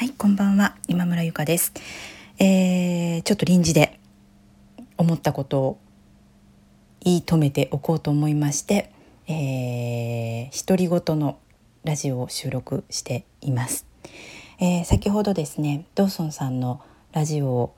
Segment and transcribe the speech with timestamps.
[0.00, 1.74] はい、こんばんは、今村ゆかです。
[2.38, 4.00] えー、ちょっと臨時で
[4.96, 5.78] 思ったことを
[7.00, 8.90] 言い止めておこうと思いまして、
[9.28, 11.38] えー、独り言の
[11.84, 13.84] ラジオを収録しています。
[14.58, 16.80] えー、先ほどですね、ドーソンさんの
[17.12, 17.74] ラジオを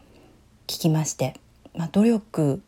[0.68, 1.34] 聞きまして、
[1.74, 2.62] まあ、努力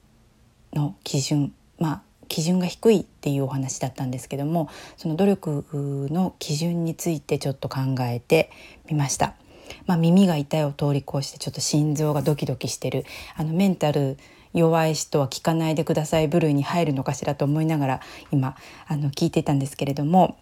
[0.72, 5.64] の基準、まあ基準が低いっていうお話だったんですけどもその努力
[6.10, 8.50] の基準についてちょっと考えて
[8.90, 9.34] みました。
[9.86, 13.04] まあ、耳が痛いを通り越してちょっと心臓がドキドキしてる。
[13.36, 14.18] あのメンタル
[14.54, 18.00] 弱い人は聞かないでください部類に入るのかしらと思いながら
[18.30, 20.38] 今あの聞いてたんですけれども、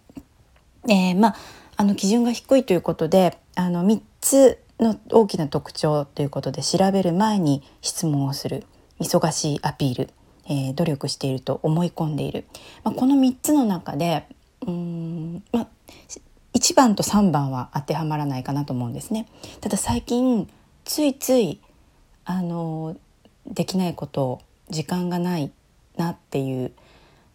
[0.87, 1.35] えー、まあ
[1.75, 8.65] あの基準が低いということであの3つの大きな特徴ということで調べる前に質問をする
[8.99, 10.09] 忙しいアピール、
[10.45, 12.45] えー、努力していると思い込んでいる、
[12.83, 14.27] まあ、この3つの中で
[14.65, 15.67] うん、まあ、
[16.63, 19.27] 1番と3番は当てはまらないかなと思うんですね。
[19.59, 20.49] ただ最近
[20.85, 21.59] ついつい
[22.23, 22.95] あの
[23.45, 25.51] できないことを時間がない
[25.97, 26.71] なっていう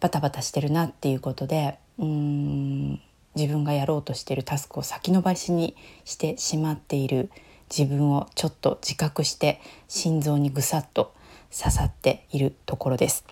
[0.00, 3.00] バタバタしてるなっていうことでうん
[3.36, 5.76] 自分がやろうとしてるタスクを先延ばしに
[6.06, 7.30] してしまっている
[7.70, 11.12] 自分をちょっと自覚して心臓にぐさっと
[11.54, 13.26] 刺さっているところです。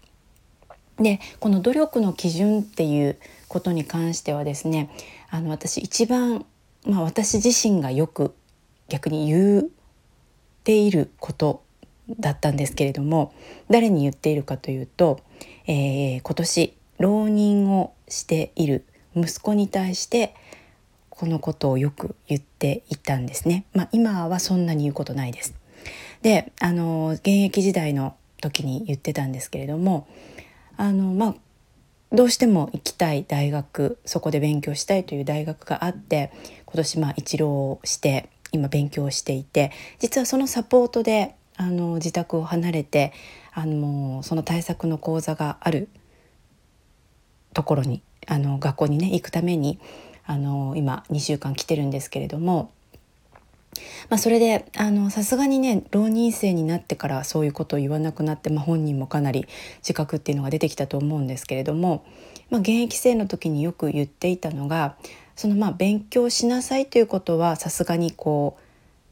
[0.98, 4.90] でこの努力の基準っていうことに関してはですね
[5.36, 6.46] あの私一番、
[6.86, 8.34] まあ、私自身がよく
[8.88, 9.64] 逆に言っ
[10.64, 11.62] ていること
[12.18, 13.34] だったんですけれども
[13.68, 15.20] 誰に言っているかというと、
[15.66, 20.34] えー、今年浪人をしている息子に対して
[21.10, 23.64] このことをよく言っていたんですね。
[23.74, 25.54] まあ、今はそんなに言うことないです。
[26.22, 30.06] であの現役時代の時に言ってたんですけれども
[30.78, 31.34] あのまあ
[32.12, 36.30] どうしても行きたい大学そこで勉強したいという大学があって
[36.64, 43.12] 今年まあ一浪して今勉強していて実はそのサポートであの自宅を離れて
[43.52, 45.88] あのその対策の講座がある
[47.54, 49.78] ところにあの学校にね行くために
[50.26, 52.72] あの今2週間来てるんですけれども
[54.08, 54.66] まあ、それで
[55.10, 59.46] さすがにね浪人生になってからそういうことを言わなくなって、まあ、本人もかなり
[59.78, 62.04] 自覚っていうのが出てきたと思うんですけれども、
[62.50, 64.96] まあ、現役生の時によく言っていたのが
[65.34, 68.58] そのまあ勉強しなさいということはさすがにこ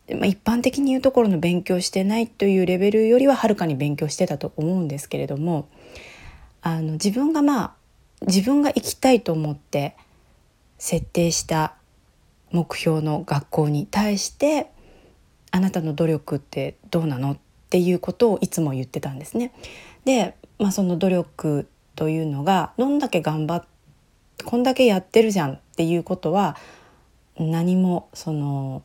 [0.08, 5.68] う、まあ、一般的に言うところの勉強してないというレベルよりははるかに勉強してたと思うんですけれども
[6.62, 7.74] あの自分がまあ
[8.26, 9.96] 自分が行きたいと思って
[10.78, 11.74] 設定した
[12.54, 14.70] 目標の学校に対して
[15.50, 17.38] あなたの努力ってどうなのっ
[17.68, 19.52] ていうことをいつも言ってたんですね。
[20.04, 23.64] で、まあ、その努力というのがどんだけ頑張っ
[24.44, 26.56] こんだけやってるじゃんっていうことは
[27.36, 28.82] 何もその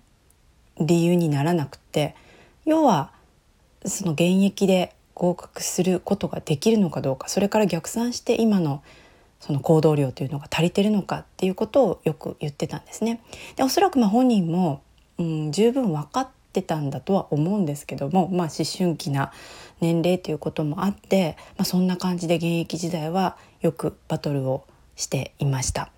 [0.80, 2.16] 理由にならなくて
[2.66, 3.12] 要は
[3.86, 8.82] その現役で合格することができるのかどうかそれから逆算して今の
[9.40, 13.22] その行動量というのが足りてるのかっていうことをよく言ってたんですね。
[13.56, 14.82] でおそらくまあ本人も、
[15.18, 19.32] うん、十分分かってたんだとは思うんですけども、まあ、思春期な
[19.80, 25.90] 年齢ということもあって、まあ、そんな感じで現役時代はよくバトルをしていました。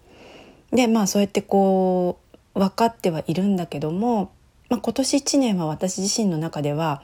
[0.72, 2.20] でまあそうやってこ
[2.56, 4.32] う分かってはいるんだけども、
[4.70, 7.02] まあ、今年1年は私自身の中では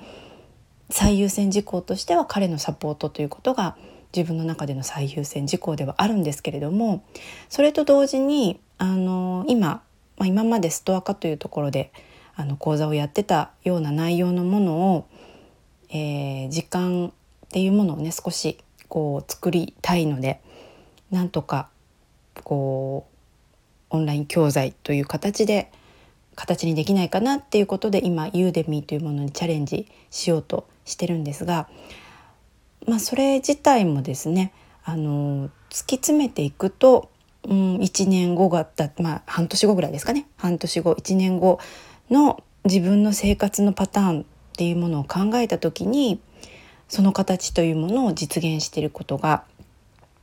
[0.90, 3.76] 最優先事項としては彼のサポートということが
[4.16, 7.04] 自分の中での最優先事項ではあるんですけれども
[7.50, 9.82] それと同時にあの今、
[10.18, 11.92] まあ、今までストア化というところで
[12.36, 15.08] あの講座をやってたような内容のものを、
[15.90, 17.12] えー、時間っ
[17.50, 20.42] ていうものをね少しこう作りたいので
[21.12, 21.70] なんとか
[22.44, 23.08] こ
[23.92, 25.72] うオンライン教材という形で
[26.36, 31.68] 形にできないかなっていうことで今ユーデミーというものにチャレンジしようとしてるんですが
[32.88, 34.54] まあ、それ自体もですね
[34.84, 37.12] あの突き詰めていくと、
[37.44, 41.60] うん、1年後がだ、まあ、半年後ぐらいですかね半年後1年後
[42.10, 44.24] の自分の生活のパターンっ
[44.56, 46.20] ていうものを考えた時に
[46.88, 49.44] その形というものを実現していることが、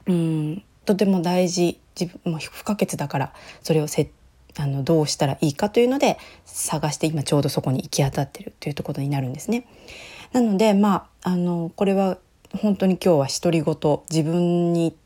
[0.07, 3.33] うん、とても大事自分も不可欠だから
[3.63, 4.11] それをせ
[4.57, 9.67] あのどうしたらいいかというので探して今ちょうどそこに行き当たってるというところになるんですね。
[10.33, 12.19] なのでまああのこれは
[12.61, 14.97] 本当に今日は独り言自分に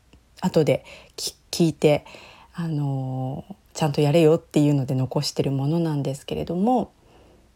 [0.41, 0.85] 後で
[1.15, 2.05] 聞いて
[2.53, 3.43] あの
[3.73, 6.91] ちゃんとやれよっていうので残してるものなんですけれども、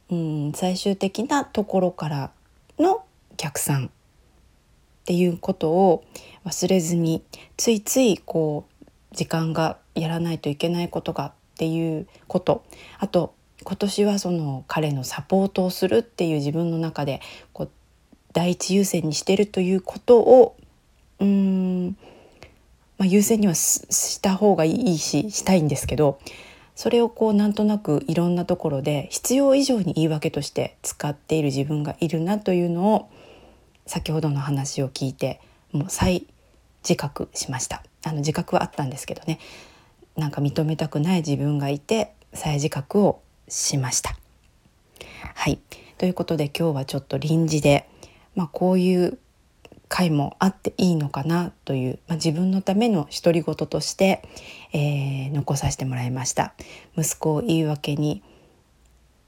[0.10, 2.32] うん、最終的なところから
[2.80, 3.04] の
[3.38, 3.90] 逆算っ
[5.06, 6.04] ていうことを
[6.46, 7.24] 忘れずに
[7.58, 12.64] ついついこう時間がやらないといけないことがっていうこと。
[13.00, 17.22] あと今年はその彼のサポートをするっていう自分の中で
[17.54, 17.70] こう
[18.34, 20.56] 第一優先にしてるということを
[21.20, 21.98] うーん、
[22.98, 26.20] まあ、優先にはした方がいいししたいんですけど
[26.76, 33.10] それをこうなんとなくいろんなところで必要以上に言い訳として使っている自分がいるなというのを
[33.86, 35.40] 先ほどの話を聞いて
[35.72, 36.26] もう再
[36.84, 37.84] 自覚しました。
[38.04, 39.40] あの自覚はあったんですけどね。
[40.18, 44.16] なんか認めたくない自分がいて再自覚をしました。
[45.36, 45.60] はい。
[45.98, 47.88] ということで今日はちょっと臨時で、
[48.36, 49.18] まあ、こういう
[49.90, 54.28] 回もあっていいのかなという、まあ、自分のための独り言として、
[54.74, 56.54] えー、残させてもらいました。
[56.98, 58.24] 息子を言い訳に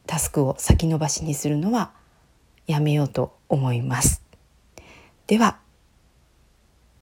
[0.08, 1.92] タスクを先延ばしにするのは
[2.68, 4.24] やめようと思います。
[5.28, 5.60] では